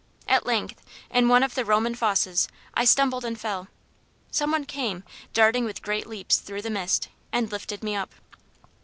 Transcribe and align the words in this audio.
At 0.27 0.47
length, 0.47 0.81
in 1.11 1.27
one 1.29 1.43
of 1.43 1.53
the 1.53 1.63
Roman 1.63 1.93
fosses, 1.93 2.47
I 2.73 2.85
stumbled 2.85 3.23
and 3.23 3.39
fell. 3.39 3.67
Some 4.31 4.49
one 4.51 4.65
came, 4.65 5.03
darting 5.31 5.63
with 5.63 5.83
great 5.83 6.07
leaps 6.07 6.37
through 6.39 6.63
the 6.63 6.71
mist, 6.71 7.09
and 7.31 7.51
lifted 7.51 7.83
me 7.83 7.95
up. 7.95 8.11